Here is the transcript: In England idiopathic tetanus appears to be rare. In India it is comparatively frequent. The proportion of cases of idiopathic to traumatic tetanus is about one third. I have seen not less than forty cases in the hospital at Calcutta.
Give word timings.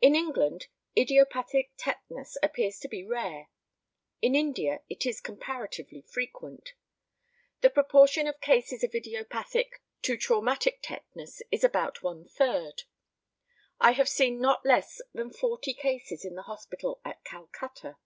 In 0.00 0.16
England 0.16 0.66
idiopathic 0.98 1.70
tetanus 1.76 2.36
appears 2.42 2.80
to 2.80 2.88
be 2.88 3.04
rare. 3.04 3.48
In 4.20 4.34
India 4.34 4.82
it 4.88 5.06
is 5.06 5.20
comparatively 5.20 6.00
frequent. 6.02 6.74
The 7.60 7.70
proportion 7.70 8.26
of 8.26 8.40
cases 8.40 8.82
of 8.82 8.92
idiopathic 8.92 9.80
to 10.02 10.16
traumatic 10.16 10.80
tetanus 10.82 11.42
is 11.52 11.62
about 11.62 12.02
one 12.02 12.24
third. 12.24 12.82
I 13.80 13.92
have 13.92 14.08
seen 14.08 14.40
not 14.40 14.66
less 14.66 15.00
than 15.14 15.30
forty 15.30 15.74
cases 15.74 16.24
in 16.24 16.34
the 16.34 16.42
hospital 16.42 17.00
at 17.04 17.22
Calcutta. 17.22 17.98